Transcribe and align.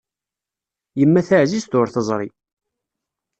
Yemma 0.99 1.21
taɛzizt 1.27 1.73
ur 1.79 1.87
teẓri. 1.89 2.27